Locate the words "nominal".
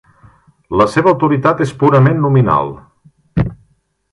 2.25-2.73